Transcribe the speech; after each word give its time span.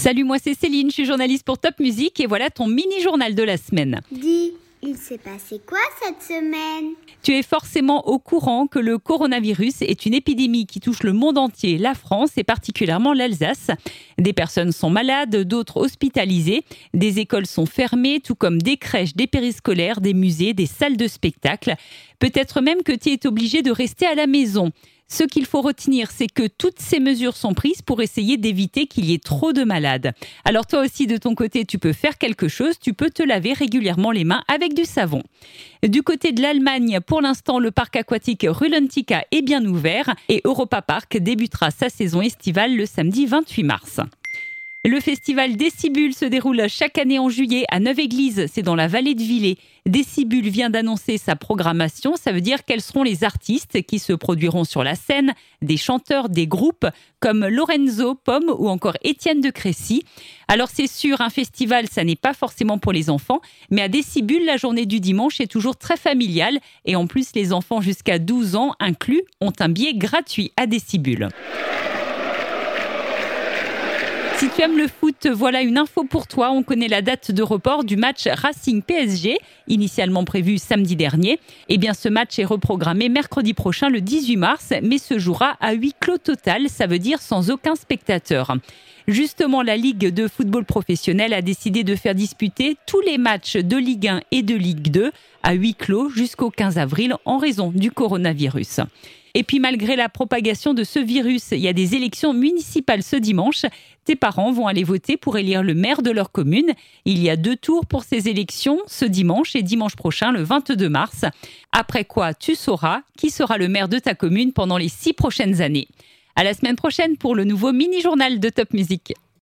Salut, 0.00 0.24
moi 0.24 0.38
c'est 0.42 0.54
Céline, 0.54 0.88
je 0.88 0.94
suis 0.94 1.04
journaliste 1.04 1.44
pour 1.44 1.58
Top 1.58 1.78
Music 1.78 2.18
et 2.20 2.26
voilà 2.26 2.48
ton 2.48 2.66
mini-journal 2.66 3.34
de 3.34 3.42
la 3.42 3.58
semaine. 3.58 4.00
Dis, 4.10 4.54
il 4.82 4.96
s'est 4.96 5.18
passé 5.18 5.60
quoi 5.66 5.76
cette 6.02 6.22
semaine? 6.22 6.94
Tu 7.22 7.32
es 7.32 7.42
forcément 7.42 8.08
au 8.08 8.18
courant 8.18 8.66
que 8.66 8.78
le 8.78 8.96
coronavirus 8.96 9.82
est 9.82 10.06
une 10.06 10.14
épidémie 10.14 10.64
qui 10.64 10.80
touche 10.80 11.02
le 11.02 11.12
monde 11.12 11.36
entier, 11.36 11.76
la 11.76 11.92
France 11.92 12.30
et 12.38 12.44
particulièrement 12.44 13.12
l'Alsace. 13.12 13.70
Des 14.16 14.32
personnes 14.32 14.72
sont 14.72 14.88
malades, 14.88 15.36
d'autres 15.44 15.76
hospitalisées, 15.76 16.62
des 16.94 17.18
écoles 17.18 17.46
sont 17.46 17.66
fermées, 17.66 18.20
tout 18.20 18.34
comme 18.34 18.62
des 18.62 18.78
crèches, 18.78 19.14
des 19.14 19.26
périscolaires, 19.26 20.00
des 20.00 20.14
musées, 20.14 20.54
des 20.54 20.64
salles 20.64 20.96
de 20.96 21.08
spectacle. 21.08 21.74
Peut-être 22.20 22.62
même 22.62 22.82
que 22.82 22.92
tu 22.92 23.10
es 23.10 23.26
obligé 23.26 23.60
de 23.60 23.70
rester 23.70 24.06
à 24.06 24.14
la 24.14 24.26
maison. 24.26 24.72
Ce 25.12 25.24
qu'il 25.24 25.44
faut 25.44 25.60
retenir, 25.60 26.12
c'est 26.12 26.28
que 26.28 26.46
toutes 26.46 26.78
ces 26.78 27.00
mesures 27.00 27.36
sont 27.36 27.52
prises 27.52 27.82
pour 27.82 28.00
essayer 28.00 28.36
d'éviter 28.36 28.86
qu'il 28.86 29.06
y 29.06 29.12
ait 29.12 29.18
trop 29.18 29.52
de 29.52 29.64
malades. 29.64 30.12
Alors 30.44 30.68
toi 30.68 30.82
aussi, 30.84 31.08
de 31.08 31.16
ton 31.16 31.34
côté, 31.34 31.64
tu 31.64 31.80
peux 31.80 31.92
faire 31.92 32.16
quelque 32.16 32.46
chose, 32.46 32.78
tu 32.78 32.94
peux 32.94 33.10
te 33.10 33.24
laver 33.24 33.52
régulièrement 33.52 34.12
les 34.12 34.22
mains 34.22 34.44
avec 34.46 34.72
du 34.72 34.84
savon. 34.84 35.24
Du 35.82 36.04
côté 36.04 36.30
de 36.30 36.40
l'Allemagne, 36.40 37.00
pour 37.04 37.20
l'instant, 37.20 37.58
le 37.58 37.72
parc 37.72 37.96
aquatique 37.96 38.46
Rulantica 38.48 39.24
est 39.32 39.42
bien 39.42 39.64
ouvert 39.66 40.14
et 40.28 40.42
Europa 40.44 40.80
Park 40.80 41.18
débutera 41.18 41.72
sa 41.72 41.88
saison 41.88 42.22
estivale 42.22 42.76
le 42.76 42.86
samedi 42.86 43.26
28 43.26 43.64
mars. 43.64 44.00
Le 44.82 44.98
festival 44.98 45.56
Décibule 45.56 46.14
se 46.14 46.24
déroule 46.24 46.66
chaque 46.66 46.96
année 46.96 47.18
en 47.18 47.28
juillet 47.28 47.66
à 47.70 47.80
Neuve-Église, 47.80 48.46
c'est 48.50 48.62
dans 48.62 48.74
la 48.74 48.88
vallée 48.88 49.14
de 49.14 49.20
Villers. 49.20 49.58
Décibule 49.84 50.48
vient 50.48 50.70
d'annoncer 50.70 51.18
sa 51.18 51.36
programmation, 51.36 52.16
ça 52.16 52.32
veut 52.32 52.40
dire 52.40 52.64
quels 52.64 52.80
seront 52.80 53.02
les 53.02 53.22
artistes 53.22 53.82
qui 53.82 53.98
se 53.98 54.14
produiront 54.14 54.64
sur 54.64 54.82
la 54.82 54.94
scène, 54.94 55.34
des 55.60 55.76
chanteurs, 55.76 56.30
des 56.30 56.46
groupes 56.46 56.86
comme 57.20 57.46
Lorenzo 57.46 58.14
Pomme 58.14 58.50
ou 58.56 58.70
encore 58.70 58.96
Étienne 59.02 59.42
de 59.42 59.50
Crécy. 59.50 60.02
Alors 60.48 60.70
c'est 60.72 60.86
sûr, 60.86 61.20
un 61.20 61.28
festival, 61.28 61.86
ça 61.86 62.02
n'est 62.02 62.16
pas 62.16 62.32
forcément 62.32 62.78
pour 62.78 62.92
les 62.92 63.10
enfants, 63.10 63.42
mais 63.70 63.82
à 63.82 63.88
Décibule, 63.88 64.46
la 64.46 64.56
journée 64.56 64.86
du 64.86 64.98
dimanche 64.98 65.42
est 65.42 65.46
toujours 65.46 65.76
très 65.76 65.98
familiale 65.98 66.58
et 66.86 66.96
en 66.96 67.06
plus 67.06 67.34
les 67.34 67.52
enfants 67.52 67.82
jusqu'à 67.82 68.18
12 68.18 68.56
ans 68.56 68.74
inclus 68.80 69.24
ont 69.42 69.52
un 69.60 69.68
billet 69.68 69.92
gratuit 69.92 70.52
à 70.56 70.66
Décibule. 70.66 71.28
Si 74.40 74.48
tu 74.48 74.62
aimes 74.62 74.78
le 74.78 74.88
foot, 74.88 75.26
voilà 75.26 75.60
une 75.60 75.76
info 75.76 76.04
pour 76.04 76.26
toi. 76.26 76.50
On 76.50 76.62
connaît 76.62 76.88
la 76.88 77.02
date 77.02 77.30
de 77.30 77.42
report 77.42 77.84
du 77.84 77.98
match 77.98 78.26
Racing 78.26 78.80
PSG, 78.80 79.36
initialement 79.68 80.24
prévu 80.24 80.56
samedi 80.56 80.96
dernier. 80.96 81.38
Eh 81.68 81.76
bien, 81.76 81.92
ce 81.92 82.08
match 82.08 82.38
est 82.38 82.46
reprogrammé 82.46 83.10
mercredi 83.10 83.52
prochain, 83.52 83.90
le 83.90 84.00
18 84.00 84.36
mars, 84.38 84.72
mais 84.82 84.96
se 84.96 85.18
jouera 85.18 85.58
à 85.60 85.74
huis 85.74 85.92
clos 86.00 86.16
total, 86.16 86.70
ça 86.70 86.86
veut 86.86 86.98
dire 86.98 87.20
sans 87.20 87.50
aucun 87.50 87.74
spectateur. 87.74 88.56
Justement, 89.08 89.62
la 89.62 89.76
Ligue 89.76 90.12
de 90.12 90.28
football 90.28 90.64
professionnel 90.64 91.32
a 91.32 91.42
décidé 91.42 91.84
de 91.84 91.96
faire 91.96 92.14
disputer 92.14 92.76
tous 92.86 93.00
les 93.00 93.18
matchs 93.18 93.56
de 93.56 93.76
Ligue 93.76 94.08
1 94.08 94.20
et 94.30 94.42
de 94.42 94.54
Ligue 94.54 94.90
2 94.90 95.10
à 95.42 95.52
huis 95.54 95.74
clos 95.74 96.10
jusqu'au 96.10 96.50
15 96.50 96.78
avril 96.78 97.14
en 97.24 97.38
raison 97.38 97.70
du 97.70 97.90
coronavirus. 97.90 98.80
Et 99.34 99.44
puis 99.44 99.60
malgré 99.60 99.96
la 99.96 100.08
propagation 100.08 100.74
de 100.74 100.84
ce 100.84 100.98
virus, 100.98 101.52
il 101.52 101.60
y 101.60 101.68
a 101.68 101.72
des 101.72 101.94
élections 101.94 102.34
municipales 102.34 103.02
ce 103.02 103.16
dimanche. 103.16 103.64
Tes 104.04 104.16
parents 104.16 104.50
vont 104.50 104.66
aller 104.66 104.82
voter 104.82 105.16
pour 105.16 105.38
élire 105.38 105.62
le 105.62 105.74
maire 105.74 106.02
de 106.02 106.10
leur 106.10 106.32
commune. 106.32 106.72
Il 107.04 107.22
y 107.22 107.30
a 107.30 107.36
deux 107.36 107.56
tours 107.56 107.86
pour 107.86 108.02
ces 108.02 108.28
élections, 108.28 108.80
ce 108.86 109.04
dimanche 109.04 109.54
et 109.54 109.62
dimanche 109.62 109.94
prochain, 109.94 110.32
le 110.32 110.42
22 110.42 110.88
mars. 110.88 111.24
Après 111.70 112.04
quoi, 112.04 112.34
tu 112.34 112.56
sauras 112.56 113.02
qui 113.16 113.30
sera 113.30 113.56
le 113.56 113.68
maire 113.68 113.88
de 113.88 113.98
ta 113.98 114.14
commune 114.14 114.52
pendant 114.52 114.78
les 114.78 114.88
six 114.88 115.12
prochaines 115.12 115.62
années. 115.62 115.86
À 116.36 116.44
la 116.44 116.54
semaine 116.54 116.76
prochaine 116.76 117.16
pour 117.16 117.34
le 117.34 117.44
nouveau 117.44 117.72
mini-journal 117.72 118.40
de 118.40 118.48
Top 118.48 118.72
Music. 118.72 119.14